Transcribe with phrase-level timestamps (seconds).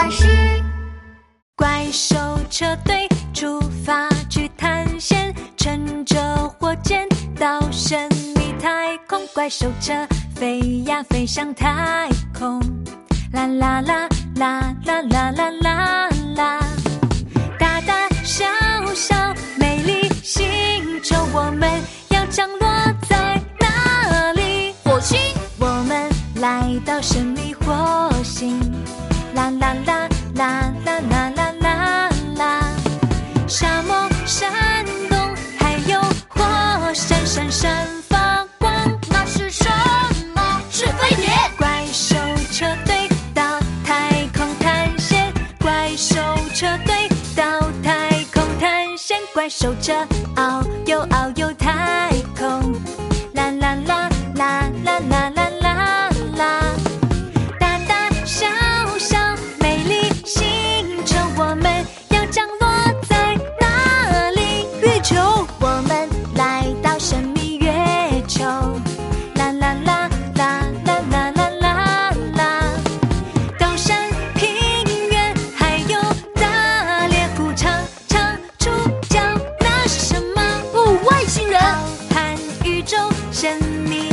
[0.00, 0.24] 巴士。
[1.54, 2.16] 怪兽
[2.48, 6.18] 车队出发去探险，乘着
[6.58, 7.06] 火箭
[7.38, 9.20] 到神秘太空。
[9.34, 9.92] 怪兽车
[10.34, 12.58] 飞呀飞向太空，
[13.34, 16.60] 啦啦啦啦啦啦啦啦啦，
[17.58, 18.46] 大大小
[18.94, 19.14] 小
[19.58, 20.46] 美丽星
[21.02, 21.70] 球，我们
[22.08, 22.66] 要降落
[23.06, 24.72] 在哪里？
[24.82, 25.18] 火星，
[25.58, 28.58] 我们来到神秘火星，
[46.00, 46.16] 手
[46.54, 49.92] 车队到太空探险怪兽车，
[50.34, 52.72] 遨游遨游太空，
[53.34, 55.39] 啦啦啦啦啦啦啦。
[83.40, 84.09] 神秘